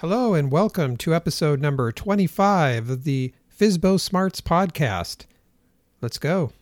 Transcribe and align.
Hello, 0.00 0.32
and 0.32 0.52
welcome 0.52 0.96
to 0.98 1.12
episode 1.12 1.60
number 1.60 1.90
25 1.90 2.88
of 2.88 3.02
the 3.02 3.34
FSBO 3.58 3.98
Smarts 3.98 4.40
podcast. 4.40 5.26
Let's 6.00 6.18
go. 6.18 6.52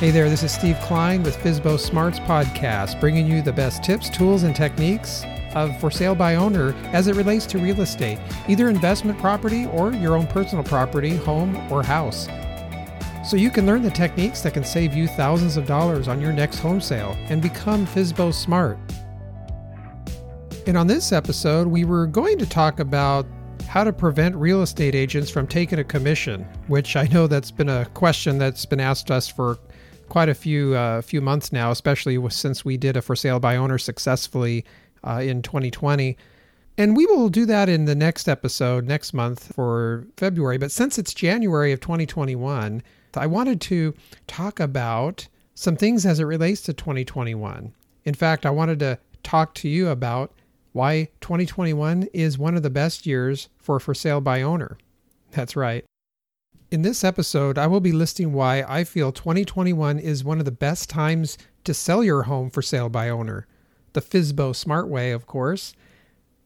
Hey 0.00 0.10
there, 0.10 0.28
this 0.28 0.42
is 0.42 0.50
Steve 0.50 0.76
Klein 0.80 1.22
with 1.22 1.36
FSBO 1.36 1.78
Smarts 1.78 2.18
Podcast, 2.18 2.98
bringing 2.98 3.28
you 3.28 3.40
the 3.40 3.52
best 3.52 3.84
tips, 3.84 4.10
tools, 4.10 4.42
and 4.42 4.56
techniques 4.56 5.22
of 5.54 5.78
for 5.78 5.92
sale 5.92 6.16
by 6.16 6.34
owner 6.34 6.74
as 6.86 7.06
it 7.06 7.14
relates 7.14 7.46
to 7.46 7.58
real 7.58 7.80
estate, 7.82 8.18
either 8.48 8.68
investment 8.68 9.16
property 9.20 9.66
or 9.66 9.92
your 9.92 10.16
own 10.16 10.26
personal 10.26 10.64
property, 10.64 11.14
home, 11.14 11.54
or 11.70 11.84
house 11.84 12.26
so 13.28 13.36
you 13.36 13.50
can 13.50 13.66
learn 13.66 13.82
the 13.82 13.90
techniques 13.90 14.40
that 14.40 14.54
can 14.54 14.64
save 14.64 14.94
you 14.94 15.06
thousands 15.06 15.58
of 15.58 15.66
dollars 15.66 16.08
on 16.08 16.18
your 16.18 16.32
next 16.32 16.60
home 16.60 16.80
sale 16.80 17.14
and 17.28 17.42
become 17.42 17.86
FSBO 17.88 18.32
smart. 18.32 18.78
And 20.66 20.78
on 20.78 20.86
this 20.86 21.12
episode, 21.12 21.68
we 21.68 21.84
were 21.84 22.06
going 22.06 22.38
to 22.38 22.46
talk 22.46 22.80
about 22.80 23.26
how 23.66 23.84
to 23.84 23.92
prevent 23.92 24.34
real 24.34 24.62
estate 24.62 24.94
agents 24.94 25.30
from 25.30 25.46
taking 25.46 25.78
a 25.78 25.84
commission, 25.84 26.46
which 26.68 26.96
I 26.96 27.02
know 27.08 27.26
that's 27.26 27.50
been 27.50 27.68
a 27.68 27.84
question 27.92 28.38
that's 28.38 28.64
been 28.64 28.80
asked 28.80 29.10
us 29.10 29.28
for 29.28 29.58
quite 30.08 30.30
a 30.30 30.34
few 30.34 30.74
uh, 30.74 31.02
few 31.02 31.20
months 31.20 31.52
now, 31.52 31.70
especially 31.70 32.18
since 32.30 32.64
we 32.64 32.78
did 32.78 32.96
a 32.96 33.02
for 33.02 33.14
sale 33.14 33.38
by 33.38 33.56
owner 33.56 33.76
successfully 33.76 34.64
uh, 35.06 35.20
in 35.22 35.42
2020. 35.42 36.16
And 36.78 36.96
we 36.96 37.04
will 37.04 37.28
do 37.28 37.44
that 37.44 37.68
in 37.68 37.84
the 37.84 37.94
next 37.94 38.26
episode 38.26 38.86
next 38.86 39.12
month 39.12 39.52
for 39.54 40.06
February. 40.16 40.56
But 40.56 40.70
since 40.70 40.96
it's 40.96 41.12
January 41.12 41.72
of 41.72 41.80
2021, 41.80 42.82
I 43.16 43.26
wanted 43.26 43.60
to 43.62 43.94
talk 44.26 44.60
about 44.60 45.28
some 45.54 45.76
things 45.76 46.06
as 46.06 46.20
it 46.20 46.24
relates 46.24 46.62
to 46.62 46.72
2021. 46.72 47.72
In 48.04 48.14
fact, 48.14 48.46
I 48.46 48.50
wanted 48.50 48.78
to 48.80 48.98
talk 49.22 49.54
to 49.54 49.68
you 49.68 49.88
about 49.88 50.32
why 50.72 51.08
2021 51.20 52.04
is 52.12 52.38
one 52.38 52.56
of 52.56 52.62
the 52.62 52.70
best 52.70 53.06
years 53.06 53.48
for 53.56 53.80
for 53.80 53.94
sale 53.94 54.20
by 54.20 54.42
owner. 54.42 54.78
That's 55.32 55.56
right. 55.56 55.84
In 56.70 56.82
this 56.82 57.02
episode, 57.02 57.56
I 57.56 57.66
will 57.66 57.80
be 57.80 57.92
listing 57.92 58.32
why 58.32 58.62
I 58.68 58.84
feel 58.84 59.10
2021 59.10 59.98
is 59.98 60.22
one 60.22 60.38
of 60.38 60.44
the 60.44 60.50
best 60.50 60.90
times 60.90 61.38
to 61.64 61.72
sell 61.72 62.04
your 62.04 62.24
home 62.24 62.50
for 62.50 62.62
sale 62.62 62.88
by 62.88 63.08
owner. 63.08 63.46
The 63.94 64.02
FSBO 64.02 64.54
smart 64.54 64.88
way, 64.88 65.12
of 65.12 65.26
course. 65.26 65.74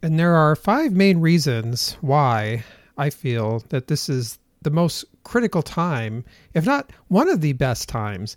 And 0.01 0.19
there 0.19 0.35
are 0.35 0.57
five 0.57 0.93
main 0.93 1.19
reasons 1.19 1.97
why 2.01 2.65
I 2.97 3.11
feel 3.11 3.65
that 3.69 3.89
this 3.89 4.09
is 4.09 4.39
the 4.63 4.71
most 4.71 5.05
critical 5.25 5.63
time, 5.63 6.25
if 6.55 6.67
not 6.67 6.91
one 7.09 7.29
of 7.29 7.41
the 7.41 7.53
best 7.53 7.89
times. 7.89 8.37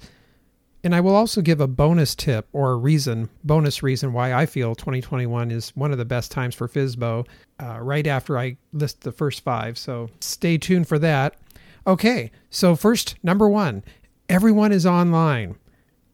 And 0.83 0.93
I 0.93 1.01
will 1.01 1.15
also 1.15 1.41
give 1.41 1.61
a 1.61 1.67
bonus 1.67 2.13
tip 2.13 2.47
or 2.53 2.71
a 2.71 2.77
reason, 2.77 3.27
bonus 3.43 3.81
reason 3.81 4.13
why 4.13 4.33
I 4.33 4.45
feel 4.45 4.75
2021 4.75 5.49
is 5.49 5.71
one 5.75 5.91
of 5.91 5.97
the 5.97 6.05
best 6.05 6.31
times 6.31 6.53
for 6.53 6.67
FSBO 6.67 7.25
uh, 7.59 7.79
right 7.81 8.05
after 8.05 8.37
I 8.37 8.57
list 8.71 9.01
the 9.01 9.11
first 9.11 9.43
five. 9.43 9.79
So 9.79 10.09
stay 10.19 10.59
tuned 10.59 10.87
for 10.87 10.99
that. 10.99 11.37
Okay, 11.87 12.31
so 12.51 12.75
first, 12.75 13.15
number 13.23 13.49
one, 13.49 13.83
everyone 14.29 14.71
is 14.71 14.85
online. 14.85 15.55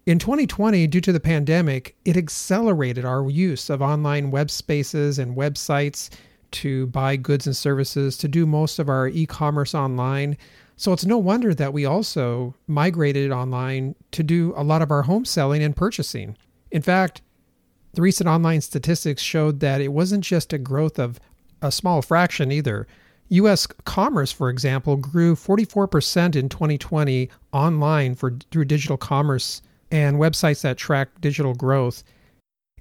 In 0.06 0.20
2020, 0.20 0.88
due 0.88 1.02
to 1.02 1.12
the 1.12 1.20
pandemic, 1.20 1.96
it 2.06 2.18
accelerated 2.18 3.06
our 3.06 3.30
use 3.30 3.70
of 3.70 3.82
online 3.82 4.32
web 4.32 4.50
spaces 4.50 5.20
and 5.20 5.36
websites 5.36 6.10
to 6.52 6.88
buy 6.88 7.16
goods 7.16 7.48
and 7.48 7.56
services, 7.56 8.18
to 8.18 8.28
do 8.28 8.46
most 8.46 8.80
of 8.80 8.90
our 8.90 9.08
e 9.08 9.26
commerce 9.26 9.74
online. 9.74 10.38
So 10.78 10.94
it's 10.94 11.06
no 11.06 11.18
wonder 11.18 11.54
that 11.54 11.74
we 11.74 11.86
also 11.86 12.56
migrated 12.68 13.32
online 13.32 13.96
to 14.12 14.24
do 14.24 14.54
a 14.56 14.64
lot 14.64 14.82
of 14.82 14.92
our 14.92 15.04
home 15.04 15.26
selling 15.26 15.64
and 15.64 15.76
purchasing. 15.76 16.36
In 16.72 16.82
fact, 16.82 17.22
the 17.94 18.02
recent 18.02 18.30
online 18.30 18.62
statistics 18.62 19.22
showed 19.22 19.60
that 19.60 19.82
it 19.82 19.90
wasn't 19.90 20.24
just 20.24 20.54
a 20.54 20.58
growth 20.58 20.98
of 20.98 21.20
a 21.62 21.72
small 21.72 22.02
fraction 22.02 22.52
either. 22.52 22.88
US 23.30 23.66
commerce, 23.86 24.32
for 24.32 24.50
example, 24.50 24.98
grew 24.98 25.36
44% 25.36 26.36
in 26.36 26.50
2020 26.50 27.30
online 27.54 28.16
for 28.16 28.38
through 28.52 28.66
digital 28.66 28.98
commerce 28.98 29.62
and 29.90 30.18
websites 30.18 30.62
that 30.62 30.78
track 30.78 31.10
digital 31.22 31.54
growth. 31.54 32.04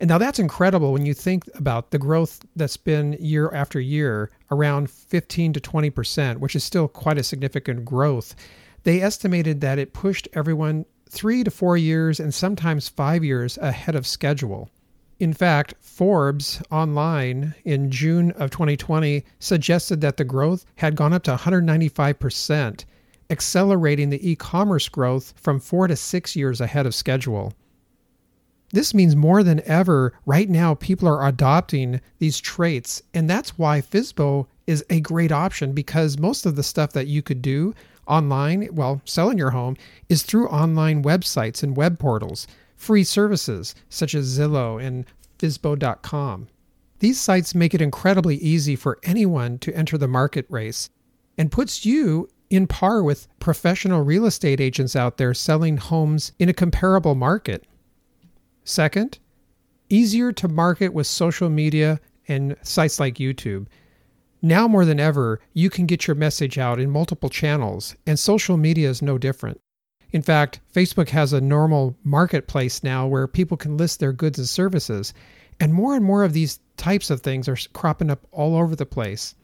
And 0.01 0.09
now 0.09 0.17
that's 0.17 0.39
incredible 0.39 0.95
when 0.95 1.05
you 1.05 1.13
think 1.13 1.45
about 1.55 1.91
the 1.91 1.99
growth 1.99 2.41
that's 2.57 2.79
been 2.79 3.19
year 3.21 3.51
after 3.53 3.79
year, 3.79 4.31
around 4.51 4.91
15 4.91 5.53
to 5.53 5.61
20%, 5.61 6.39
which 6.39 6.57
is 6.57 6.65
still 6.65 6.89
quite 6.89 7.19
a 7.19 7.23
significant 7.23 7.85
growth. 7.85 8.35
They 8.85 9.03
estimated 9.03 9.61
that 9.61 9.79
it 9.79 9.93
pushed 9.93 10.27
everyone 10.33 10.87
three 11.11 11.45
to 11.45 11.51
four 11.51 11.77
years 11.77 12.19
and 12.19 12.33
sometimes 12.33 12.89
five 12.89 13.23
years 13.23 13.59
ahead 13.59 13.95
of 13.95 14.07
schedule. 14.07 14.71
In 15.19 15.35
fact, 15.35 15.75
Forbes 15.81 16.63
online 16.71 17.55
in 17.67 17.91
June 17.91 18.31
of 18.33 18.51
2020 18.51 19.23
suggested 19.39 20.01
that 20.01 20.17
the 20.17 20.25
growth 20.25 20.65
had 20.77 20.97
gone 20.97 21.13
up 21.13 21.25
to 21.25 21.37
195%, 21.37 22.85
accelerating 23.29 24.09
the 24.09 24.31
e 24.31 24.35
commerce 24.35 24.89
growth 24.89 25.35
from 25.37 25.61
four 25.61 25.89
to 25.89 25.95
six 25.95 26.35
years 26.35 26.63
ahead 26.63 26.87
of 26.87 26.95
schedule. 26.95 27.53
This 28.73 28.95
means 28.95 29.17
more 29.17 29.43
than 29.43 29.63
ever, 29.65 30.13
right 30.27 30.49
now, 30.49 30.75
people 30.75 31.09
are 31.09 31.27
adopting 31.27 32.01
these 32.19 32.39
traits. 32.39 33.03
And 33.13 33.29
that's 33.29 33.59
why 33.59 33.81
FSBO 33.81 34.47
is 34.67 34.85
a 34.89 35.01
great 35.01 35.33
option 35.33 35.73
because 35.73 36.19
most 36.19 36.47
of 36.47 36.55
the 36.55 36.63
stuff 36.63 36.93
that 36.93 37.09
you 37.09 37.23
could 37.23 37.43
do 37.43 37.75
online, 38.07 38.69
well, 38.73 39.03
selling 39.05 39.39
your 39.39 39.51
home, 39.51 39.77
is 40.09 40.23
through 40.23 40.49
online 40.49 41.03
websites 41.03 41.63
and 41.63 41.77
web 41.77 41.99
portals, 41.99 42.47
free 42.77 43.05
services 43.05 43.75
such 43.89 44.15
as 44.15 44.39
Zillow 44.39 44.83
and 44.83 45.05
FSBO.com. 45.39 46.49
These 47.01 47.21
sites 47.21 47.55
make 47.55 47.75
it 47.75 47.81
incredibly 47.81 48.37
easy 48.37 48.77
for 48.77 48.99
anyone 49.03 49.59
to 49.61 49.75
enter 49.75 49.97
the 49.99 50.07
market 50.07 50.47
race 50.49 50.91
and 51.39 51.51
puts 51.51 51.87
you 51.87 52.29
in 52.51 52.67
par 52.67 53.03
with 53.03 53.27
professional 53.39 54.03
real 54.03 54.27
estate 54.27 54.61
agents 54.61 54.95
out 54.95 55.17
there 55.17 55.33
selling 55.33 55.79
homes 55.79 56.33
in 56.39 56.49
a 56.49 56.55
comparable 56.55 57.15
market. 57.15 57.65
Second, 58.71 59.19
easier 59.89 60.31
to 60.31 60.47
market 60.47 60.95
with 60.95 61.09
social 61.09 61.51
media 61.51 61.99
and 62.29 62.55
sites 62.63 63.01
like 63.01 63.15
YouTube. 63.17 63.67
Now 64.43 64.69
more 64.69 64.85
than 64.85 65.01
ever, 65.01 65.41
you 65.55 65.69
can 65.69 65.87
get 65.87 66.07
your 66.07 66.15
message 66.15 66.57
out 66.57 66.79
in 66.79 66.89
multiple 66.89 67.31
channels, 67.31 67.97
and 68.07 68.17
social 68.17 68.57
media 68.57 68.89
is 68.89 69.03
no 69.03 69.19
different. 69.19 69.59
In 70.13 70.23
fact, 70.23 70.61
Facebook 70.73 71.09
has 71.09 71.33
a 71.33 71.41
normal 71.41 71.97
marketplace 72.05 72.85
now 72.85 73.09
where 73.09 73.27
people 73.27 73.57
can 73.57 73.77
list 73.77 73.99
their 73.99 74.13
goods 74.13 74.39
and 74.39 74.49
services, 74.49 75.13
and 75.59 75.75
more 75.75 75.97
and 75.97 76.05
more 76.05 76.23
of 76.23 76.33
these 76.33 76.61
types 76.77 77.11
of 77.11 77.23
things 77.23 77.49
are 77.49 77.59
cropping 77.73 78.09
up 78.09 78.25
all 78.31 78.55
over 78.55 78.77
the 78.77 78.87
place. 78.87 79.35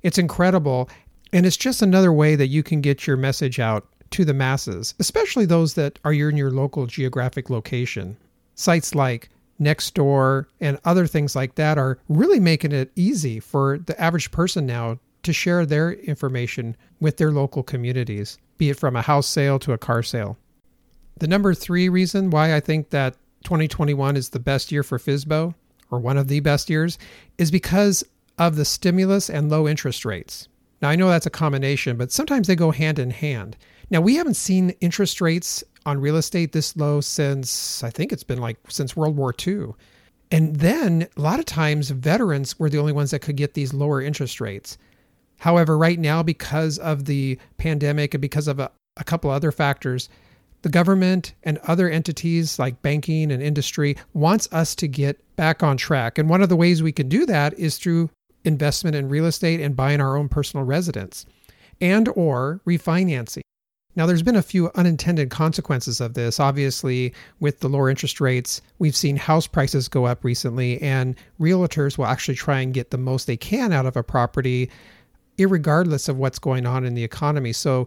It's 0.00 0.16
incredible, 0.16 0.88
and 1.30 1.44
it's 1.44 1.58
just 1.58 1.82
another 1.82 2.10
way 2.10 2.36
that 2.36 2.48
you 2.48 2.62
can 2.62 2.80
get 2.80 3.06
your 3.06 3.18
message 3.18 3.60
out 3.60 3.86
to 4.12 4.24
the 4.24 4.32
masses, 4.32 4.94
especially 4.98 5.44
those 5.44 5.74
that 5.74 5.98
are 6.06 6.14
in 6.14 6.38
your 6.38 6.50
local 6.50 6.86
geographic 6.86 7.50
location 7.50 8.16
sites 8.54 8.94
like 8.94 9.28
Nextdoor 9.60 10.46
and 10.60 10.78
other 10.84 11.06
things 11.06 11.36
like 11.36 11.54
that 11.54 11.78
are 11.78 11.98
really 12.08 12.40
making 12.40 12.72
it 12.72 12.90
easy 12.96 13.38
for 13.40 13.78
the 13.78 13.98
average 14.00 14.30
person 14.30 14.66
now 14.66 14.98
to 15.22 15.32
share 15.32 15.64
their 15.64 15.92
information 15.92 16.76
with 17.00 17.16
their 17.16 17.30
local 17.30 17.62
communities, 17.62 18.38
be 18.58 18.70
it 18.70 18.78
from 18.78 18.96
a 18.96 19.02
house 19.02 19.28
sale 19.28 19.58
to 19.60 19.72
a 19.72 19.78
car 19.78 20.02
sale. 20.02 20.36
The 21.18 21.28
number 21.28 21.54
three 21.54 21.88
reason 21.88 22.30
why 22.30 22.54
I 22.54 22.60
think 22.60 22.90
that 22.90 23.14
2021 23.44 24.16
is 24.16 24.30
the 24.30 24.40
best 24.40 24.72
year 24.72 24.82
for 24.82 24.98
FSBO, 24.98 25.54
or 25.90 25.98
one 25.98 26.18
of 26.18 26.28
the 26.28 26.40
best 26.40 26.68
years, 26.70 26.98
is 27.38 27.50
because 27.50 28.02
of 28.38 28.56
the 28.56 28.64
stimulus 28.64 29.30
and 29.30 29.50
low 29.50 29.68
interest 29.68 30.04
rates. 30.04 30.48
Now, 30.80 30.88
I 30.88 30.96
know 30.96 31.08
that's 31.08 31.26
a 31.26 31.30
combination, 31.30 31.96
but 31.96 32.10
sometimes 32.10 32.48
they 32.48 32.56
go 32.56 32.72
hand 32.72 32.98
in 32.98 33.10
hand. 33.10 33.56
Now, 33.90 34.00
we 34.00 34.16
haven't 34.16 34.34
seen 34.34 34.70
interest 34.80 35.20
rates 35.20 35.62
on 35.86 36.00
real 36.00 36.16
estate 36.16 36.52
this 36.52 36.76
low 36.76 37.00
since 37.00 37.82
I 37.82 37.90
think 37.90 38.12
it's 38.12 38.24
been 38.24 38.40
like 38.40 38.58
since 38.68 38.96
World 38.96 39.16
War 39.16 39.34
II. 39.46 39.74
And 40.30 40.56
then 40.56 41.06
a 41.16 41.20
lot 41.20 41.38
of 41.38 41.44
times 41.44 41.90
veterans 41.90 42.58
were 42.58 42.70
the 42.70 42.78
only 42.78 42.92
ones 42.92 43.10
that 43.10 43.20
could 43.20 43.36
get 43.36 43.54
these 43.54 43.74
lower 43.74 44.00
interest 44.00 44.40
rates. 44.40 44.78
However, 45.38 45.76
right 45.76 45.98
now, 45.98 46.22
because 46.22 46.78
of 46.78 47.04
the 47.04 47.38
pandemic 47.58 48.14
and 48.14 48.22
because 48.22 48.48
of 48.48 48.58
a, 48.58 48.70
a 48.96 49.04
couple 49.04 49.30
other 49.30 49.52
factors, 49.52 50.08
the 50.62 50.68
government 50.68 51.34
and 51.42 51.58
other 51.66 51.90
entities 51.90 52.58
like 52.58 52.80
banking 52.82 53.30
and 53.30 53.42
industry 53.42 53.96
wants 54.14 54.48
us 54.52 54.74
to 54.76 54.88
get 54.88 55.20
back 55.36 55.62
on 55.62 55.76
track. 55.76 56.16
And 56.16 56.28
one 56.28 56.42
of 56.42 56.48
the 56.48 56.56
ways 56.56 56.82
we 56.82 56.92
can 56.92 57.08
do 57.08 57.26
that 57.26 57.58
is 57.58 57.76
through 57.76 58.08
investment 58.44 58.96
in 58.96 59.08
real 59.08 59.26
estate 59.26 59.60
and 59.60 59.76
buying 59.76 60.00
our 60.00 60.16
own 60.16 60.28
personal 60.28 60.64
residence 60.64 61.26
and 61.80 62.08
or 62.14 62.60
refinancing. 62.66 63.42
Now, 63.94 64.06
there's 64.06 64.22
been 64.22 64.36
a 64.36 64.42
few 64.42 64.70
unintended 64.74 65.30
consequences 65.30 66.00
of 66.00 66.14
this. 66.14 66.40
Obviously, 66.40 67.12
with 67.40 67.60
the 67.60 67.68
lower 67.68 67.90
interest 67.90 68.20
rates, 68.20 68.62
we've 68.78 68.96
seen 68.96 69.16
house 69.16 69.46
prices 69.46 69.86
go 69.88 70.06
up 70.06 70.24
recently, 70.24 70.80
and 70.80 71.14
realtors 71.38 71.98
will 71.98 72.06
actually 72.06 72.36
try 72.36 72.60
and 72.60 72.72
get 72.72 72.90
the 72.90 72.98
most 72.98 73.26
they 73.26 73.36
can 73.36 73.72
out 73.72 73.84
of 73.84 73.96
a 73.96 74.02
property, 74.02 74.70
regardless 75.38 76.08
of 76.08 76.16
what's 76.16 76.38
going 76.38 76.64
on 76.64 76.84
in 76.84 76.94
the 76.94 77.04
economy. 77.04 77.52
So, 77.52 77.86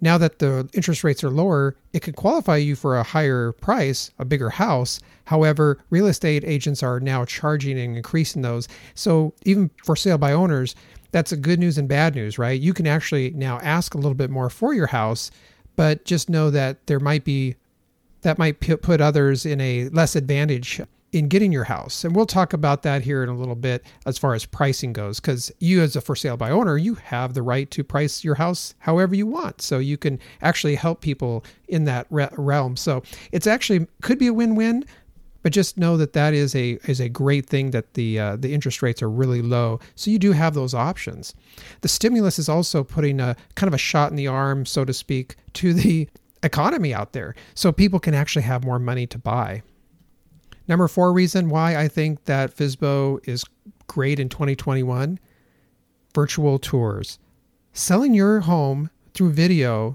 now 0.00 0.18
that 0.18 0.40
the 0.40 0.68
interest 0.74 1.04
rates 1.04 1.24
are 1.24 1.30
lower, 1.30 1.74
it 1.92 2.00
could 2.00 2.16
qualify 2.16 2.56
you 2.56 2.76
for 2.76 2.96
a 2.98 3.02
higher 3.02 3.52
price, 3.52 4.10
a 4.18 4.24
bigger 4.24 4.50
house. 4.50 5.00
However, 5.24 5.78
real 5.90 6.06
estate 6.06 6.44
agents 6.44 6.82
are 6.82 7.00
now 7.00 7.24
charging 7.24 7.78
and 7.78 7.96
increasing 7.96 8.42
those. 8.42 8.68
So 8.94 9.32
even 9.44 9.70
for 9.84 9.96
sale 9.96 10.18
by 10.18 10.32
owners, 10.32 10.74
that's 11.12 11.32
a 11.32 11.36
good 11.36 11.58
news 11.58 11.78
and 11.78 11.88
bad 11.88 12.14
news, 12.14 12.38
right? 12.38 12.60
You 12.60 12.74
can 12.74 12.86
actually 12.86 13.30
now 13.30 13.58
ask 13.60 13.94
a 13.94 13.98
little 13.98 14.14
bit 14.14 14.30
more 14.30 14.50
for 14.50 14.74
your 14.74 14.88
house, 14.88 15.30
but 15.76 16.04
just 16.04 16.28
know 16.28 16.50
that 16.50 16.86
there 16.86 17.00
might 17.00 17.24
be 17.24 17.56
that 18.22 18.38
might 18.38 18.58
put 18.60 19.00
others 19.00 19.46
in 19.46 19.60
a 19.60 19.88
less 19.90 20.16
advantage 20.16 20.80
in 21.12 21.28
getting 21.28 21.52
your 21.52 21.64
house. 21.64 22.04
And 22.04 22.14
we'll 22.14 22.26
talk 22.26 22.52
about 22.52 22.82
that 22.82 23.02
here 23.02 23.22
in 23.22 23.28
a 23.28 23.36
little 23.36 23.54
bit 23.54 23.84
as 24.04 24.18
far 24.18 24.34
as 24.34 24.44
pricing 24.44 24.92
goes, 24.92 25.20
because 25.20 25.52
you, 25.60 25.80
as 25.80 25.96
a 25.96 26.00
for 26.00 26.16
sale 26.16 26.36
by 26.36 26.50
owner, 26.50 26.76
you 26.76 26.94
have 26.94 27.34
the 27.34 27.42
right 27.42 27.70
to 27.70 27.84
price 27.84 28.24
your 28.24 28.34
house 28.34 28.74
however 28.80 29.14
you 29.14 29.26
want. 29.26 29.62
So 29.62 29.78
you 29.78 29.96
can 29.96 30.18
actually 30.42 30.74
help 30.74 31.00
people 31.00 31.44
in 31.68 31.84
that 31.84 32.06
re- 32.10 32.28
realm. 32.32 32.76
So 32.76 33.02
it's 33.32 33.46
actually 33.46 33.86
could 34.02 34.18
be 34.18 34.26
a 34.26 34.34
win 34.34 34.56
win. 34.56 34.84
But 35.46 35.52
just 35.52 35.78
know 35.78 35.96
that 35.98 36.12
that 36.14 36.34
is 36.34 36.56
a 36.56 36.76
is 36.88 36.98
a 36.98 37.08
great 37.08 37.46
thing 37.46 37.70
that 37.70 37.94
the 37.94 38.18
uh, 38.18 38.34
the 38.34 38.52
interest 38.52 38.82
rates 38.82 39.00
are 39.00 39.08
really 39.08 39.42
low, 39.42 39.78
so 39.94 40.10
you 40.10 40.18
do 40.18 40.32
have 40.32 40.54
those 40.54 40.74
options. 40.74 41.36
The 41.82 41.88
stimulus 41.88 42.40
is 42.40 42.48
also 42.48 42.82
putting 42.82 43.20
a 43.20 43.36
kind 43.54 43.68
of 43.68 43.74
a 43.74 43.78
shot 43.78 44.10
in 44.10 44.16
the 44.16 44.26
arm, 44.26 44.66
so 44.66 44.84
to 44.84 44.92
speak, 44.92 45.36
to 45.52 45.72
the 45.72 46.08
economy 46.42 46.92
out 46.92 47.12
there, 47.12 47.36
so 47.54 47.70
people 47.70 48.00
can 48.00 48.12
actually 48.12 48.42
have 48.42 48.64
more 48.64 48.80
money 48.80 49.06
to 49.06 49.18
buy. 49.18 49.62
Number 50.66 50.88
four 50.88 51.12
reason 51.12 51.48
why 51.48 51.76
I 51.76 51.86
think 51.86 52.24
that 52.24 52.56
FSBO 52.56 53.20
is 53.28 53.44
great 53.86 54.18
in 54.18 54.28
2021 54.28 55.20
virtual 56.12 56.58
tours. 56.58 57.20
Selling 57.72 58.14
your 58.14 58.40
home 58.40 58.90
through 59.14 59.30
video 59.30 59.94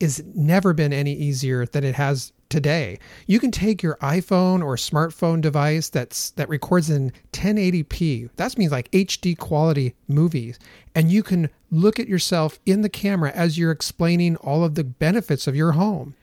is 0.00 0.24
never 0.34 0.72
been 0.72 0.92
any 0.92 1.12
easier 1.12 1.66
than 1.66 1.84
it 1.84 1.94
has 1.94 2.32
today. 2.48 2.98
You 3.26 3.40
can 3.40 3.50
take 3.50 3.82
your 3.82 3.96
iPhone 3.96 4.64
or 4.64 4.76
smartphone 4.76 5.40
device 5.40 5.88
that's 5.88 6.30
that 6.32 6.48
records 6.48 6.90
in 6.90 7.12
1080p. 7.32 8.30
That 8.36 8.56
means 8.56 8.72
like 8.72 8.90
HD 8.90 9.36
quality 9.36 9.94
movies 10.08 10.58
and 10.98 11.12
you 11.12 11.22
can 11.22 11.48
look 11.70 12.00
at 12.00 12.08
yourself 12.08 12.58
in 12.66 12.80
the 12.80 12.88
camera 12.88 13.30
as 13.32 13.56
you're 13.56 13.70
explaining 13.70 14.34
all 14.36 14.64
of 14.64 14.74
the 14.74 14.82
benefits 14.82 15.46
of 15.46 15.54
your 15.54 15.72
home. 15.72 16.16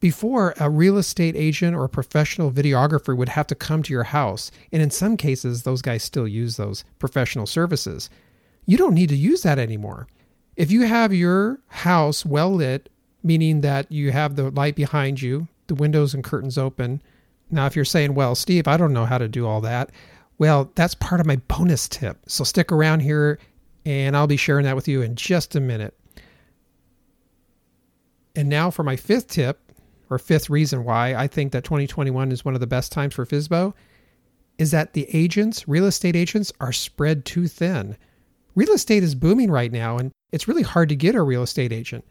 Before, 0.00 0.54
a 0.58 0.70
real 0.70 0.96
estate 0.96 1.36
agent 1.36 1.76
or 1.76 1.84
a 1.84 1.88
professional 1.90 2.50
videographer 2.50 3.16
would 3.16 3.30
have 3.30 3.46
to 3.48 3.54
come 3.54 3.82
to 3.82 3.92
your 3.92 4.04
house, 4.04 4.50
and 4.72 4.80
in 4.80 4.90
some 4.90 5.18
cases, 5.18 5.62
those 5.62 5.82
guys 5.82 6.02
still 6.02 6.26
use 6.26 6.56
those 6.56 6.84
professional 6.98 7.44
services. 7.44 8.08
You 8.64 8.78
don't 8.78 8.94
need 8.94 9.08
to 9.10 9.16
use 9.16 9.42
that 9.42 9.58
anymore. 9.58 10.06
If 10.56 10.70
you 10.70 10.82
have 10.82 11.12
your 11.12 11.60
house 11.68 12.24
well 12.24 12.54
lit, 12.54 12.88
meaning 13.22 13.60
that 13.62 13.90
you 13.92 14.12
have 14.12 14.36
the 14.36 14.50
light 14.50 14.76
behind 14.76 15.20
you, 15.20 15.48
the 15.68 15.74
windows 15.74 16.14
and 16.14 16.24
curtains 16.24 16.58
open. 16.58 17.02
Now, 17.50 17.66
if 17.66 17.76
you're 17.76 17.84
saying, 17.84 18.14
well, 18.14 18.34
Steve, 18.34 18.66
I 18.66 18.76
don't 18.76 18.92
know 18.92 19.06
how 19.06 19.18
to 19.18 19.28
do 19.28 19.46
all 19.46 19.60
that, 19.62 19.90
well, 20.38 20.70
that's 20.74 20.94
part 20.94 21.20
of 21.20 21.26
my 21.26 21.36
bonus 21.48 21.88
tip. 21.88 22.18
So 22.26 22.44
stick 22.44 22.70
around 22.70 23.00
here 23.00 23.38
and 23.84 24.16
I'll 24.16 24.26
be 24.26 24.36
sharing 24.36 24.64
that 24.64 24.76
with 24.76 24.88
you 24.88 25.02
in 25.02 25.14
just 25.14 25.54
a 25.54 25.60
minute. 25.60 25.96
And 28.34 28.48
now 28.48 28.70
for 28.70 28.82
my 28.82 28.96
fifth 28.96 29.28
tip 29.28 29.72
or 30.10 30.18
fifth 30.18 30.50
reason 30.50 30.84
why 30.84 31.14
I 31.14 31.26
think 31.26 31.52
that 31.52 31.64
2021 31.64 32.32
is 32.32 32.44
one 32.44 32.54
of 32.54 32.60
the 32.60 32.66
best 32.66 32.92
times 32.92 33.14
for 33.14 33.24
FSBO 33.24 33.72
is 34.58 34.70
that 34.70 34.92
the 34.92 35.06
agents, 35.14 35.68
real 35.68 35.86
estate 35.86 36.16
agents, 36.16 36.52
are 36.60 36.72
spread 36.72 37.24
too 37.24 37.46
thin. 37.46 37.96
Real 38.54 38.72
estate 38.72 39.02
is 39.02 39.14
booming 39.14 39.50
right 39.50 39.70
now, 39.70 39.98
and 39.98 40.12
it's 40.32 40.48
really 40.48 40.62
hard 40.62 40.88
to 40.88 40.96
get 40.96 41.14
a 41.14 41.22
real 41.22 41.42
estate 41.42 41.72
agent. 41.72 42.04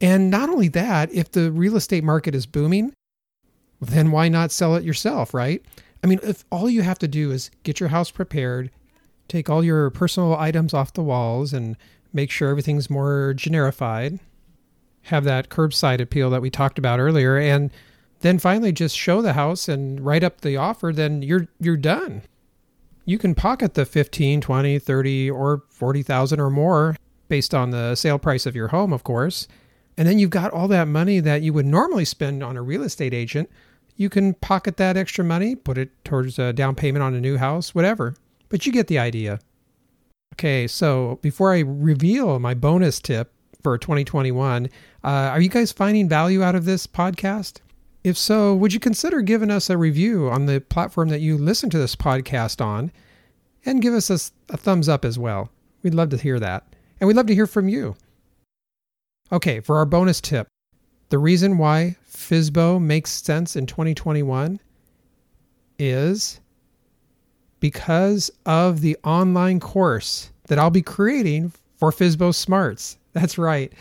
And 0.00 0.30
not 0.30 0.48
only 0.48 0.68
that, 0.68 1.12
if 1.12 1.30
the 1.30 1.50
real 1.50 1.76
estate 1.76 2.04
market 2.04 2.34
is 2.34 2.46
booming, 2.46 2.92
then 3.80 4.10
why 4.10 4.28
not 4.28 4.52
sell 4.52 4.76
it 4.76 4.84
yourself, 4.84 5.34
right? 5.34 5.64
I 6.02 6.06
mean, 6.06 6.20
if 6.22 6.44
all 6.50 6.70
you 6.70 6.82
have 6.82 6.98
to 7.00 7.08
do 7.08 7.30
is 7.30 7.50
get 7.64 7.80
your 7.80 7.88
house 7.88 8.10
prepared, 8.10 8.70
take 9.26 9.50
all 9.50 9.64
your 9.64 9.90
personal 9.90 10.34
items 10.36 10.72
off 10.72 10.92
the 10.92 11.02
walls, 11.02 11.52
and 11.52 11.76
make 12.12 12.30
sure 12.30 12.50
everything's 12.50 12.88
more 12.88 13.34
generified, 13.36 14.20
have 15.02 15.24
that 15.24 15.48
curbside 15.48 16.00
appeal 16.00 16.30
that 16.30 16.42
we 16.42 16.50
talked 16.50 16.78
about 16.78 17.00
earlier, 17.00 17.36
and 17.36 17.70
then 18.20 18.38
finally 18.38 18.72
just 18.72 18.96
show 18.96 19.22
the 19.22 19.32
house 19.32 19.68
and 19.68 20.00
write 20.00 20.24
up 20.24 20.40
the 20.40 20.56
offer, 20.56 20.92
then 20.92 21.22
you're 21.22 21.48
you're 21.60 21.76
done. 21.76 22.22
You 23.04 23.16
can 23.16 23.34
pocket 23.34 23.74
the 23.74 23.86
15, 23.86 24.40
20, 24.40 24.78
30 24.78 25.30
or 25.30 25.62
40,000 25.70 26.40
or 26.40 26.50
more 26.50 26.96
based 27.28 27.54
on 27.54 27.70
the 27.70 27.94
sale 27.94 28.18
price 28.18 28.44
of 28.44 28.54
your 28.54 28.68
home, 28.68 28.92
of 28.92 29.02
course. 29.02 29.48
And 29.98 30.08
then 30.08 30.18
you've 30.18 30.30
got 30.30 30.52
all 30.52 30.68
that 30.68 30.88
money 30.88 31.20
that 31.20 31.42
you 31.42 31.52
would 31.52 31.66
normally 31.66 32.06
spend 32.06 32.42
on 32.42 32.56
a 32.56 32.62
real 32.62 32.82
estate 32.82 33.12
agent. 33.12 33.50
You 33.96 34.08
can 34.08 34.32
pocket 34.32 34.78
that 34.78 34.96
extra 34.96 35.24
money, 35.24 35.54
put 35.54 35.76
it 35.76 35.90
towards 36.04 36.38
a 36.38 36.54
down 36.54 36.74
payment 36.74 37.02
on 37.02 37.14
a 37.14 37.20
new 37.20 37.36
house, 37.36 37.74
whatever. 37.74 38.14
But 38.48 38.64
you 38.64 38.72
get 38.72 38.86
the 38.86 38.98
idea. 38.98 39.40
Okay, 40.34 40.66
so 40.66 41.18
before 41.20 41.52
I 41.52 41.58
reveal 41.58 42.38
my 42.38 42.54
bonus 42.54 43.00
tip, 43.00 43.32
for 43.62 43.78
2021. 43.78 44.66
Uh, 45.04 45.08
are 45.08 45.40
you 45.40 45.48
guys 45.48 45.72
finding 45.72 46.08
value 46.08 46.42
out 46.42 46.54
of 46.54 46.64
this 46.64 46.86
podcast? 46.86 47.58
If 48.04 48.16
so, 48.16 48.54
would 48.54 48.72
you 48.72 48.80
consider 48.80 49.20
giving 49.20 49.50
us 49.50 49.68
a 49.68 49.76
review 49.76 50.28
on 50.30 50.46
the 50.46 50.60
platform 50.60 51.08
that 51.08 51.20
you 51.20 51.36
listen 51.36 51.68
to 51.70 51.78
this 51.78 51.96
podcast 51.96 52.64
on 52.64 52.92
and 53.64 53.82
give 53.82 53.94
us 53.94 54.10
a, 54.10 54.18
a 54.52 54.56
thumbs 54.56 54.88
up 54.88 55.04
as 55.04 55.18
well? 55.18 55.50
We'd 55.82 55.94
love 55.94 56.10
to 56.10 56.16
hear 56.16 56.38
that. 56.40 56.74
And 57.00 57.06
we'd 57.08 57.16
love 57.16 57.26
to 57.26 57.34
hear 57.34 57.46
from 57.46 57.68
you. 57.68 57.96
Okay, 59.30 59.60
for 59.60 59.76
our 59.76 59.84
bonus 59.84 60.20
tip, 60.20 60.48
the 61.10 61.18
reason 61.18 61.58
why 61.58 61.96
FSBO 62.10 62.80
makes 62.80 63.10
sense 63.10 63.56
in 63.56 63.66
2021 63.66 64.58
is 65.78 66.40
because 67.60 68.30
of 68.46 68.80
the 68.80 68.96
online 69.04 69.60
course 69.60 70.30
that 70.46 70.58
I'll 70.58 70.70
be 70.70 70.82
creating 70.82 71.52
for 71.76 71.92
FSBO 71.92 72.34
Smarts. 72.34 72.96
That's 73.12 73.36
right. 73.36 73.72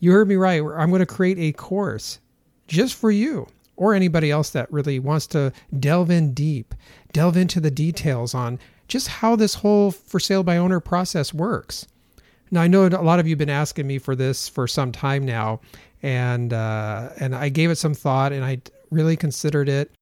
You 0.00 0.12
heard 0.12 0.28
me 0.28 0.36
right. 0.36 0.62
I'm 0.62 0.90
going 0.90 1.00
to 1.00 1.06
create 1.06 1.38
a 1.38 1.52
course 1.52 2.20
just 2.68 2.94
for 2.94 3.10
you 3.10 3.46
or 3.76 3.94
anybody 3.94 4.30
else 4.30 4.50
that 4.50 4.70
really 4.70 4.98
wants 4.98 5.26
to 5.28 5.52
delve 5.78 6.10
in 6.10 6.34
deep, 6.34 6.74
delve 7.12 7.36
into 7.38 7.58
the 7.60 7.70
details 7.70 8.34
on 8.34 8.58
just 8.86 9.08
how 9.08 9.34
this 9.34 9.54
whole 9.54 9.90
for 9.90 10.20
sale 10.20 10.42
by 10.42 10.58
owner 10.58 10.80
process 10.80 11.32
works. 11.32 11.86
Now, 12.50 12.62
I 12.62 12.66
know 12.66 12.86
a 12.86 12.88
lot 12.88 13.20
of 13.20 13.26
you 13.26 13.32
have 13.32 13.38
been 13.38 13.50
asking 13.50 13.86
me 13.86 13.98
for 13.98 14.16
this 14.16 14.48
for 14.48 14.66
some 14.66 14.92
time 14.92 15.24
now, 15.24 15.60
and 16.02 16.52
uh, 16.52 17.10
and 17.18 17.34
I 17.34 17.48
gave 17.48 17.70
it 17.70 17.76
some 17.76 17.94
thought, 17.94 18.32
and 18.32 18.44
I 18.44 18.60
really 18.90 19.16
considered 19.16 19.68
it. 19.68 19.92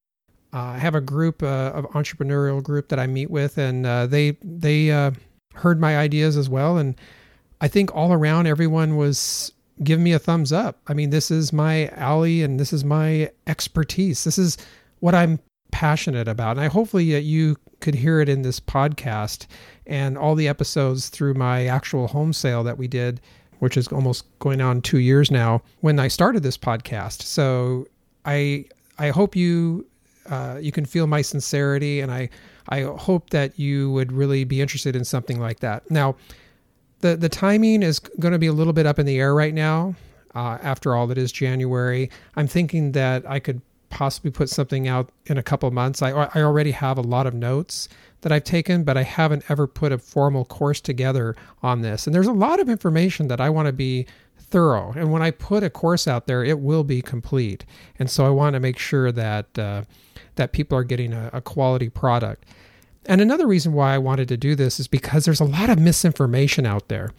Uh, 0.52 0.62
I 0.62 0.78
have 0.78 0.94
a 0.94 1.00
group, 1.00 1.42
uh, 1.42 1.72
of 1.74 1.84
entrepreneurial 1.90 2.62
group 2.62 2.88
that 2.88 2.98
I 2.98 3.06
meet 3.06 3.30
with, 3.30 3.58
and 3.58 3.84
uh, 3.84 4.06
they 4.06 4.36
they 4.42 4.90
uh, 4.90 5.10
heard 5.54 5.80
my 5.80 5.98
ideas 5.98 6.36
as 6.36 6.48
well, 6.48 6.78
and 6.78 6.94
I 7.60 7.68
think 7.68 7.94
all 7.94 8.12
around 8.12 8.46
everyone 8.46 8.96
was 8.96 9.52
giving 9.82 10.04
me 10.04 10.12
a 10.12 10.18
thumbs 10.18 10.52
up. 10.52 10.80
I 10.86 10.94
mean, 10.94 11.10
this 11.10 11.30
is 11.30 11.52
my 11.52 11.88
alley 11.88 12.42
and 12.42 12.58
this 12.58 12.72
is 12.72 12.84
my 12.84 13.30
expertise. 13.46 14.24
This 14.24 14.38
is 14.38 14.56
what 15.00 15.14
I'm 15.14 15.38
passionate 15.70 16.28
about. 16.28 16.52
And 16.52 16.60
I 16.60 16.68
hopefully 16.68 17.12
that 17.12 17.22
you 17.22 17.56
could 17.88 17.94
hear 17.94 18.20
it 18.20 18.28
in 18.28 18.42
this 18.42 18.60
podcast 18.60 19.46
and 19.86 20.18
all 20.18 20.34
the 20.34 20.46
episodes 20.46 21.08
through 21.08 21.32
my 21.32 21.64
actual 21.64 22.06
home 22.06 22.34
sale 22.34 22.62
that 22.62 22.76
we 22.76 22.86
did, 22.86 23.18
which 23.60 23.78
is 23.78 23.88
almost 23.88 24.26
going 24.40 24.60
on 24.60 24.82
2 24.82 24.98
years 24.98 25.30
now 25.30 25.62
when 25.80 25.98
I 25.98 26.08
started 26.08 26.42
this 26.42 26.58
podcast. 26.58 27.22
So 27.22 27.86
I 28.26 28.66
I 28.98 29.08
hope 29.08 29.34
you 29.34 29.86
uh, 30.28 30.58
you 30.60 30.70
can 30.70 30.84
feel 30.84 31.06
my 31.06 31.22
sincerity 31.22 32.00
and 32.00 32.12
I 32.12 32.28
I 32.68 32.82
hope 32.82 33.30
that 33.30 33.58
you 33.58 33.90
would 33.92 34.12
really 34.12 34.44
be 34.44 34.60
interested 34.60 34.94
in 34.94 35.02
something 35.06 35.40
like 35.40 35.60
that. 35.60 35.90
Now, 35.90 36.14
the 37.00 37.16
the 37.16 37.30
timing 37.30 37.82
is 37.82 38.00
going 38.00 38.32
to 38.32 38.38
be 38.38 38.48
a 38.48 38.52
little 38.52 38.74
bit 38.74 38.84
up 38.84 38.98
in 38.98 39.06
the 39.06 39.18
air 39.18 39.34
right 39.34 39.54
now. 39.54 39.94
Uh, 40.34 40.58
after 40.62 40.94
all, 40.94 41.10
it 41.10 41.16
is 41.16 41.32
January. 41.32 42.10
I'm 42.36 42.48
thinking 42.48 42.92
that 42.92 43.24
I 43.26 43.40
could 43.40 43.62
possibly 43.90 44.30
put 44.30 44.48
something 44.48 44.86
out 44.86 45.10
in 45.26 45.38
a 45.38 45.42
couple 45.42 45.70
months. 45.70 46.02
I 46.02 46.10
I 46.10 46.42
already 46.42 46.72
have 46.72 46.98
a 46.98 47.02
lot 47.02 47.26
of 47.26 47.34
notes 47.34 47.88
that 48.22 48.32
I've 48.32 48.44
taken, 48.44 48.84
but 48.84 48.96
I 48.96 49.02
haven't 49.02 49.44
ever 49.48 49.66
put 49.66 49.92
a 49.92 49.98
formal 49.98 50.44
course 50.44 50.80
together 50.80 51.36
on 51.62 51.82
this. 51.82 52.06
And 52.06 52.14
there's 52.14 52.26
a 52.26 52.32
lot 52.32 52.60
of 52.60 52.68
information 52.68 53.28
that 53.28 53.40
I 53.40 53.48
want 53.50 53.66
to 53.66 53.72
be 53.72 54.06
thorough. 54.38 54.92
And 54.96 55.12
when 55.12 55.22
I 55.22 55.30
put 55.30 55.62
a 55.62 55.70
course 55.70 56.08
out 56.08 56.26
there, 56.26 56.44
it 56.44 56.58
will 56.58 56.84
be 56.84 57.02
complete. 57.02 57.64
And 57.98 58.10
so 58.10 58.26
I 58.26 58.30
want 58.30 58.54
to 58.54 58.60
make 58.60 58.78
sure 58.78 59.12
that 59.12 59.58
uh, 59.58 59.82
that 60.36 60.52
people 60.52 60.76
are 60.76 60.84
getting 60.84 61.12
a, 61.12 61.30
a 61.32 61.40
quality 61.40 61.88
product. 61.88 62.44
And 63.06 63.20
another 63.20 63.46
reason 63.46 63.72
why 63.72 63.94
I 63.94 63.98
wanted 63.98 64.28
to 64.28 64.36
do 64.36 64.54
this 64.54 64.78
is 64.78 64.88
because 64.88 65.24
there's 65.24 65.40
a 65.40 65.44
lot 65.44 65.70
of 65.70 65.78
misinformation 65.78 66.66
out 66.66 66.88
there. 66.88 67.12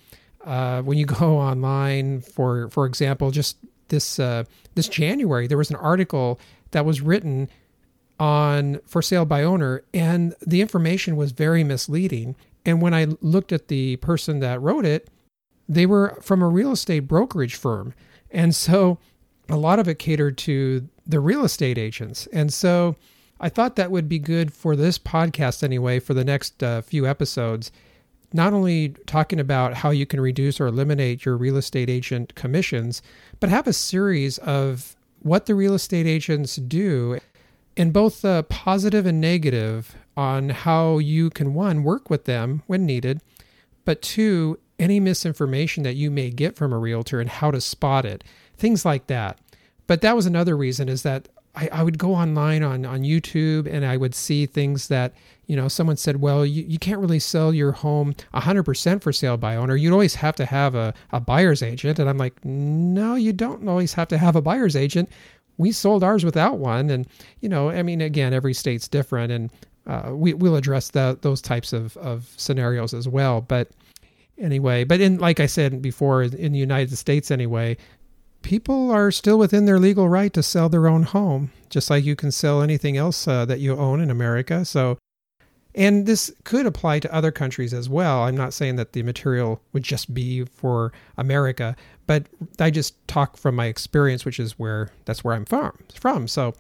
Uh, 0.44 0.82
when 0.82 0.98
you 0.98 1.06
go 1.22 1.38
online, 1.38 2.22
for 2.22 2.70
for 2.70 2.86
example, 2.86 3.32
just 3.32 3.58
this 3.90 4.20
uh, 4.20 4.44
this 4.76 4.88
January, 4.88 5.48
there 5.48 5.58
was 5.58 5.70
an 5.70 5.78
article 5.78 6.40
that 6.72 6.86
was 6.86 7.02
written 7.02 7.50
on 8.20 8.80
for 8.86 9.02
sale 9.02 9.26
by 9.26 9.44
owner, 9.44 9.84
and 9.94 10.36
the 10.46 10.62
information 10.62 11.16
was 11.16 11.32
very 11.32 11.64
misleading. 11.64 12.36
And 12.66 12.82
when 12.82 12.94
I 12.94 13.08
looked 13.22 13.52
at 13.54 13.70
the 13.70 13.96
person 13.98 14.40
that 14.40 14.62
wrote 14.62 14.86
it, 14.86 15.10
they 15.68 15.86
were 15.86 16.18
from 16.22 16.42
a 16.42 16.50
real 16.50 16.72
estate 16.72 17.02
brokerage 17.02 17.56
firm, 17.56 17.94
And 18.32 18.56
so 18.56 19.00
a 19.48 19.58
lot 19.58 19.80
of 19.80 19.88
it 19.88 20.00
catered 20.00 20.38
to 20.40 20.88
the 21.06 21.20
real 21.20 21.44
estate 21.44 21.78
agents. 21.78 22.28
And 22.28 22.54
so 22.54 22.96
I 23.40 23.50
thought 23.50 23.76
that 23.76 23.92
would 23.92 24.08
be 24.10 24.20
good 24.20 24.54
for 24.54 24.76
this 24.76 25.00
podcast 25.00 25.64
anyway, 25.64 26.00
for 26.00 26.14
the 26.14 26.26
next 26.26 26.62
uh, 26.62 26.82
few 26.82 27.08
episodes. 27.08 27.72
Not 28.32 28.54
only 28.54 28.90
talking 29.08 29.40
about 29.40 29.74
how 29.74 29.90
you 29.90 30.06
can 30.06 30.22
reduce 30.22 30.60
or 30.60 30.68
eliminate 30.68 31.26
your 31.26 31.36
real 31.36 31.58
estate 31.58 31.90
agent 31.90 32.36
commissions, 32.36 33.02
but 33.40 33.50
have 33.50 33.66
a 33.68 33.74
series 33.74 34.38
of 34.40 34.96
what 35.22 35.46
the 35.46 35.56
real 35.56 35.74
estate 35.74 36.08
agents 36.08 36.56
do 36.56 37.20
in 37.76 37.92
both 37.92 38.22
the 38.22 38.46
positive 38.50 39.06
and 39.06 39.22
negative 39.22 39.96
on 40.18 40.50
how 40.50 40.98
you 40.98 41.30
can 41.30 41.54
one 41.54 41.84
work 41.84 42.10
with 42.10 42.26
them 42.26 42.62
when 42.68 42.86
needed, 42.86 43.22
but 43.86 44.02
two, 44.02 44.60
any 44.78 45.00
misinformation 45.00 45.84
that 45.84 45.96
you 45.96 46.12
may 46.12 46.30
get 46.30 46.56
from 46.56 46.74
a 46.74 46.78
realtor 46.78 47.20
and 47.20 47.30
how 47.30 47.52
to 47.52 47.62
spot 47.62 48.06
it, 48.06 48.24
things 48.58 48.86
like 48.86 49.08
that. 49.08 49.40
But 49.88 50.02
that 50.02 50.16
was 50.16 50.26
another 50.26 50.56
reason 50.56 50.90
is 50.90 51.04
that 51.04 51.30
I, 51.56 51.70
I 51.72 51.84
would 51.84 51.98
go 51.98 52.14
online 52.14 52.64
on, 52.64 52.86
on 52.86 53.02
YouTube 53.02 53.72
and 53.72 53.86
I 53.86 53.98
would 53.98 54.14
see 54.14 54.46
things 54.46 54.88
that, 54.88 55.14
you 55.48 55.56
know, 55.56 55.68
someone 55.68 55.98
said, 55.98 56.22
well, 56.22 56.46
you, 56.46 56.64
you 56.68 56.78
can't 56.78 57.00
really 57.00 57.20
sell 57.20 57.54
your 57.54 57.72
home 57.72 58.14
100% 58.34 59.02
for 59.02 59.12
sale 59.12 59.38
by 59.38 59.56
owner. 59.56 59.76
You'd 59.76 59.94
always 59.94 60.16
have 60.16 60.36
to 60.36 60.46
have 60.46 60.76
a, 60.76 60.94
a 61.12 61.20
buyer's 61.20 61.64
agent. 61.64 62.00
And 62.00 62.10
I'm 62.10 62.18
like, 62.18 62.46
no, 62.46 63.16
you 63.16 63.34
don't 63.34 63.68
always 63.68 63.94
have 63.94 64.08
to 64.10 64.18
have 64.18 64.36
a 64.36 64.42
buyer's 64.42 64.76
agent 64.76 65.10
we 65.60 65.72
sold 65.74 66.04
ours 66.04 66.26
without 66.26 66.58
one. 66.58 66.90
And, 66.90 67.06
you 67.42 67.50
know, 67.50 67.70
I 67.70 67.84
mean, 67.84 68.02
again, 68.02 68.34
every 68.34 68.56
state's 68.56 68.88
different 68.88 69.32
and 69.32 69.52
uh, 69.86 70.12
we, 70.16 70.34
we'll 70.34 70.56
address 70.56 70.90
that, 70.92 71.22
those 71.22 71.42
types 71.42 71.74
of, 71.74 71.96
of 71.98 72.34
scenarios 72.38 72.94
as 72.94 73.08
well. 73.08 73.42
But 73.42 73.70
anyway, 74.38 74.86
but 74.86 75.02
in, 75.02 75.20
like 75.20 75.40
I 75.40 75.46
said 75.46 75.82
before, 75.82 76.24
in 76.24 76.54
the 76.54 76.60
United 76.60 76.98
States 76.98 77.30
anyway, 77.30 77.78
people 78.42 78.92
are 78.92 79.12
still 79.12 79.38
within 79.38 79.66
their 79.66 79.80
legal 79.80 80.10
right 80.10 80.34
to 80.34 80.44
sell 80.44 80.70
their 80.70 80.88
own 80.88 81.04
home, 81.04 81.52
just 81.70 81.90
like 81.90 82.04
you 82.04 82.16
can 82.16 82.32
sell 82.32 82.62
anything 82.62 82.98
else 82.98 83.28
uh, 83.28 83.46
that 83.46 83.60
you 83.60 83.76
own 83.76 84.02
in 84.02 84.10
America. 84.10 84.66
So, 84.66 84.98
and 85.76 86.06
this 86.06 86.34
could 86.44 86.66
apply 86.66 87.00
to 87.00 87.14
other 87.14 87.32
countries 87.32 87.74
as 87.74 87.88
well. 87.88 88.24
I'm 88.24 88.36
not 88.36 88.54
saying 88.54 88.76
that 88.78 88.94
the 88.94 89.04
material 89.04 89.62
would 89.74 89.84
just 89.84 90.14
be 90.14 90.46
for 90.46 90.92
America, 91.18 91.76
but 92.08 92.26
I 92.60 92.72
just 92.72 93.08
talk 93.08 93.38
from 93.38 93.56
my 93.56 93.68
experience, 93.68 94.26
which 94.26 94.40
is 94.40 94.58
where 94.58 94.90
that's 95.06 95.24
where 95.24 95.36
I'm 95.36 95.46
from. 95.46 95.78
From 95.94 96.28
so, 96.28 96.56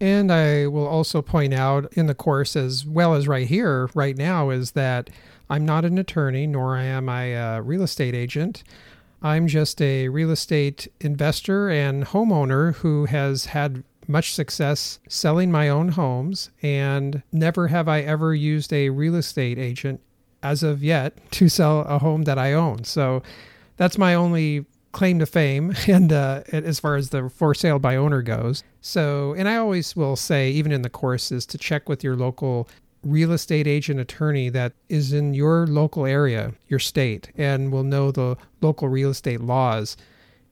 and 0.00 0.32
I 0.32 0.66
will 0.66 0.86
also 0.86 1.20
point 1.22 1.52
out 1.52 1.92
in 1.92 2.06
the 2.06 2.14
course 2.14 2.56
as 2.56 2.86
well 2.86 3.14
as 3.14 3.28
right 3.28 3.46
here, 3.46 3.90
right 3.94 4.16
now, 4.16 4.50
is 4.50 4.72
that 4.72 5.10
I'm 5.50 5.64
not 5.64 5.84
an 5.84 5.98
attorney, 5.98 6.46
nor 6.46 6.76
am 6.76 7.08
I 7.08 7.24
a 7.24 7.62
real 7.62 7.82
estate 7.82 8.14
agent. 8.14 8.62
I'm 9.22 9.48
just 9.48 9.82
a 9.82 10.08
real 10.08 10.30
estate 10.30 10.88
investor 11.00 11.68
and 11.68 12.04
homeowner 12.04 12.76
who 12.76 13.06
has 13.06 13.46
had 13.46 13.82
much 14.06 14.32
success 14.32 15.00
selling 15.08 15.52
my 15.52 15.68
own 15.68 15.90
homes, 15.90 16.50
and 16.62 17.22
never 17.30 17.68
have 17.68 17.88
I 17.88 18.00
ever 18.00 18.34
used 18.34 18.72
a 18.72 18.88
real 18.88 19.16
estate 19.16 19.58
agent 19.58 20.00
as 20.42 20.62
of 20.62 20.82
yet 20.82 21.18
to 21.32 21.48
sell 21.48 21.80
a 21.80 21.98
home 21.98 22.22
that 22.22 22.38
I 22.38 22.52
own. 22.52 22.84
So 22.84 23.22
that's 23.76 23.98
my 23.98 24.14
only 24.14 24.66
claim 24.92 25.18
to 25.18 25.26
fame 25.26 25.74
and 25.86 26.12
uh, 26.12 26.42
as 26.52 26.80
far 26.80 26.96
as 26.96 27.10
the 27.10 27.28
for 27.28 27.54
sale 27.54 27.78
by 27.78 27.94
owner 27.94 28.22
goes 28.22 28.64
so 28.80 29.34
and 29.34 29.46
i 29.46 29.54
always 29.54 29.94
will 29.94 30.16
say 30.16 30.50
even 30.50 30.72
in 30.72 30.80
the 30.80 30.88
course 30.88 31.30
is 31.30 31.44
to 31.44 31.58
check 31.58 31.90
with 31.90 32.02
your 32.02 32.16
local 32.16 32.66
real 33.02 33.32
estate 33.32 33.66
agent 33.66 34.00
attorney 34.00 34.48
that 34.48 34.72
is 34.88 35.12
in 35.12 35.34
your 35.34 35.66
local 35.66 36.04
area 36.04 36.52
your 36.66 36.80
state 36.80 37.30
and 37.36 37.72
will 37.72 37.84
know 37.84 38.10
the 38.10 38.36
local 38.60 38.88
real 38.88 39.10
estate 39.10 39.40
laws 39.40 39.96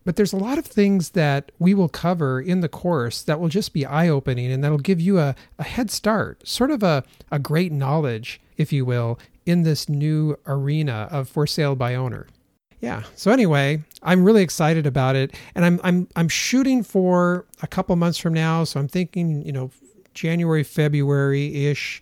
but 0.06 0.14
there's 0.14 0.32
a 0.32 0.38
lot 0.38 0.56
of 0.56 0.64
things 0.64 1.10
that 1.10 1.50
we 1.58 1.74
will 1.74 1.88
cover 1.88 2.40
in 2.40 2.60
the 2.60 2.68
course 2.68 3.22
that 3.22 3.40
will 3.40 3.48
just 3.48 3.72
be 3.72 3.84
eye 3.84 4.08
opening 4.08 4.52
and 4.52 4.62
that'll 4.62 4.78
give 4.78 5.00
you 5.00 5.18
a, 5.18 5.34
a 5.58 5.64
head 5.64 5.90
start, 5.90 6.46
sort 6.46 6.70
of 6.70 6.84
a, 6.84 7.02
a 7.32 7.40
great 7.40 7.72
knowledge, 7.72 8.40
if 8.56 8.72
you 8.72 8.84
will, 8.84 9.18
in 9.46 9.64
this 9.64 9.88
new 9.88 10.38
arena 10.46 11.08
of 11.10 11.28
for 11.28 11.44
sale 11.44 11.74
by 11.74 11.96
owner. 11.96 12.28
Yeah. 12.80 13.02
So 13.16 13.32
anyway, 13.32 13.82
I'm 14.00 14.22
really 14.22 14.42
excited 14.42 14.86
about 14.86 15.16
it 15.16 15.34
and 15.56 15.64
I'm 15.64 15.80
I'm 15.82 16.08
I'm 16.14 16.28
shooting 16.28 16.84
for 16.84 17.44
a 17.60 17.66
couple 17.66 17.96
months 17.96 18.18
from 18.18 18.32
now, 18.32 18.62
so 18.62 18.78
I'm 18.78 18.86
thinking, 18.86 19.44
you 19.44 19.50
know, 19.50 19.72
January, 20.14 20.62
February-ish 20.62 22.00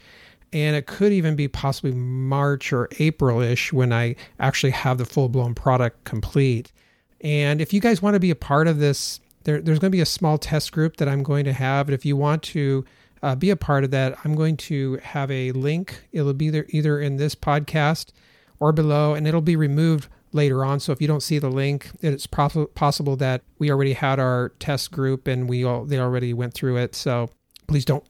and 0.54 0.76
it 0.76 0.86
could 0.86 1.12
even 1.12 1.34
be 1.34 1.48
possibly 1.48 1.90
March 1.92 2.72
or 2.72 2.88
April-ish 3.00 3.72
when 3.72 3.92
I 3.92 4.14
actually 4.38 4.70
have 4.70 4.98
the 4.98 5.04
full-blown 5.04 5.54
product 5.54 6.04
complete. 6.04 6.72
And 7.20 7.60
if 7.60 7.72
you 7.72 7.80
guys 7.80 8.00
want 8.00 8.14
to 8.14 8.20
be 8.20 8.30
a 8.30 8.36
part 8.36 8.68
of 8.68 8.78
this, 8.78 9.18
there, 9.42 9.60
there's 9.60 9.80
going 9.80 9.90
to 9.90 9.96
be 9.96 10.00
a 10.00 10.06
small 10.06 10.38
test 10.38 10.70
group 10.70 10.96
that 10.98 11.08
I'm 11.08 11.24
going 11.24 11.44
to 11.46 11.52
have. 11.52 11.88
And 11.88 11.94
if 11.94 12.06
you 12.06 12.16
want 12.16 12.44
to 12.44 12.84
uh, 13.22 13.34
be 13.34 13.50
a 13.50 13.56
part 13.56 13.82
of 13.82 13.90
that, 13.90 14.16
I'm 14.24 14.36
going 14.36 14.56
to 14.58 14.98
have 15.02 15.28
a 15.30 15.50
link. 15.52 16.04
It'll 16.12 16.32
be 16.32 16.50
there 16.50 16.66
either 16.68 17.00
in 17.00 17.16
this 17.16 17.34
podcast 17.34 18.12
or 18.60 18.70
below, 18.70 19.14
and 19.14 19.26
it'll 19.26 19.40
be 19.40 19.56
removed 19.56 20.06
later 20.32 20.64
on. 20.64 20.78
So 20.78 20.92
if 20.92 21.00
you 21.00 21.08
don't 21.08 21.22
see 21.22 21.40
the 21.40 21.50
link, 21.50 21.90
it's 22.00 22.28
possible 22.28 23.16
that 23.16 23.42
we 23.58 23.72
already 23.72 23.94
had 23.94 24.20
our 24.20 24.50
test 24.60 24.92
group 24.92 25.26
and 25.26 25.48
we 25.48 25.64
all 25.64 25.84
they 25.84 25.98
already 25.98 26.32
went 26.32 26.54
through 26.54 26.76
it. 26.76 26.94
So 26.94 27.30
please 27.66 27.84
don't 27.84 28.04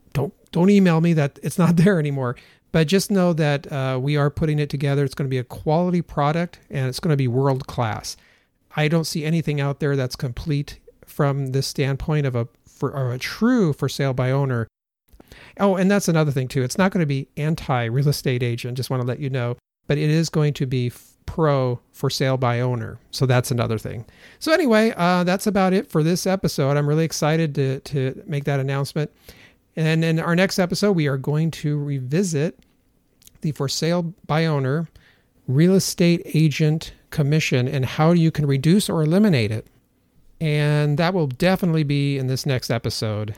don't 0.54 0.70
email 0.70 1.00
me 1.00 1.12
that 1.14 1.40
it's 1.42 1.58
not 1.58 1.76
there 1.84 1.98
anymore. 1.98 2.36
But 2.72 2.88
just 2.88 3.10
know 3.10 3.32
that 3.34 3.70
uh, 3.70 3.98
we 4.02 4.16
are 4.16 4.30
putting 4.30 4.58
it 4.58 4.68
together. 4.68 5.04
It's 5.04 5.14
going 5.14 5.28
to 5.28 5.30
be 5.30 5.38
a 5.38 5.44
quality 5.44 6.02
product 6.02 6.58
and 6.70 6.88
it's 6.88 6.98
going 6.98 7.12
to 7.12 7.16
be 7.16 7.28
world 7.28 7.66
class. 7.66 8.16
I 8.74 8.88
don't 8.88 9.04
see 9.04 9.24
anything 9.24 9.60
out 9.60 9.78
there 9.78 9.94
that's 9.94 10.16
complete 10.16 10.80
from 11.06 11.48
this 11.48 11.68
standpoint 11.68 12.26
of 12.26 12.34
a 12.34 12.48
for 12.66 13.12
a 13.12 13.18
true 13.18 13.72
for 13.72 13.88
sale 13.88 14.12
by 14.12 14.32
owner. 14.32 14.66
Oh, 15.60 15.76
and 15.76 15.88
that's 15.88 16.08
another 16.08 16.32
thing 16.32 16.48
too. 16.48 16.64
It's 16.64 16.78
not 16.78 16.90
going 16.90 17.00
to 17.00 17.06
be 17.06 17.28
anti 17.36 17.84
real 17.84 18.08
estate 18.08 18.42
agent. 18.42 18.76
Just 18.76 18.90
want 18.90 19.00
to 19.00 19.06
let 19.06 19.20
you 19.20 19.30
know, 19.30 19.56
but 19.86 19.98
it 19.98 20.10
is 20.10 20.28
going 20.28 20.54
to 20.54 20.66
be 20.66 20.90
pro 21.26 21.78
for 21.92 22.10
sale 22.10 22.36
by 22.36 22.58
owner. 22.60 22.98
So 23.12 23.24
that's 23.24 23.52
another 23.52 23.78
thing. 23.78 24.04
So 24.40 24.52
anyway, 24.52 24.92
uh, 24.96 25.22
that's 25.22 25.46
about 25.46 25.72
it 25.72 25.88
for 25.88 26.02
this 26.02 26.26
episode. 26.26 26.76
I'm 26.76 26.88
really 26.88 27.04
excited 27.04 27.54
to 27.54 27.78
to 27.80 28.20
make 28.26 28.44
that 28.44 28.58
announcement. 28.58 29.12
And 29.76 30.04
in 30.04 30.20
our 30.20 30.36
next 30.36 30.58
episode, 30.58 30.92
we 30.92 31.08
are 31.08 31.16
going 31.16 31.50
to 31.52 31.78
revisit 31.78 32.58
the 33.40 33.52
for 33.52 33.68
sale 33.68 34.14
by 34.26 34.46
owner 34.46 34.88
real 35.46 35.74
estate 35.74 36.22
agent 36.32 36.92
commission 37.10 37.68
and 37.68 37.84
how 37.84 38.12
you 38.12 38.30
can 38.30 38.46
reduce 38.46 38.88
or 38.88 39.02
eliminate 39.02 39.50
it. 39.50 39.66
And 40.40 40.98
that 40.98 41.14
will 41.14 41.26
definitely 41.26 41.84
be 41.84 42.18
in 42.18 42.26
this 42.26 42.46
next 42.46 42.70
episode. 42.70 43.34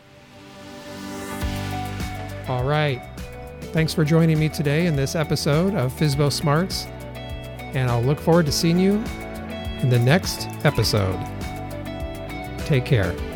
All 2.48 2.64
right. 2.64 3.02
Thanks 3.72 3.92
for 3.92 4.04
joining 4.04 4.38
me 4.38 4.48
today 4.48 4.86
in 4.86 4.96
this 4.96 5.14
episode 5.14 5.74
of 5.74 5.92
FSBO 5.94 6.32
Smarts. 6.32 6.86
And 7.74 7.90
I'll 7.90 8.02
look 8.02 8.20
forward 8.20 8.46
to 8.46 8.52
seeing 8.52 8.78
you 8.78 8.94
in 9.80 9.90
the 9.90 9.98
next 9.98 10.48
episode. 10.64 11.18
Take 12.66 12.84
care. 12.84 13.35